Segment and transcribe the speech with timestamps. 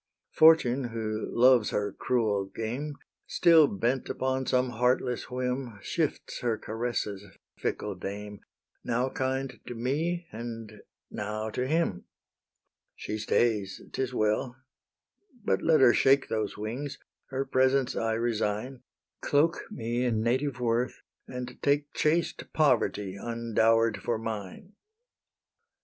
[0.31, 2.95] Fortune, who loves her cruel game,
[3.27, 7.23] Still bent upon some heartless whim, Shifts her caresses,
[7.59, 8.39] fickle dame,
[8.83, 12.05] Now kind to me, and now to him:
[12.95, 14.55] She stays; 'tis well:
[15.45, 16.97] but let her shake Those wings,
[17.27, 18.81] her presents I resign,
[19.21, 24.73] Cloak me in native worth, and take Chaste Poverty undower'd for mine.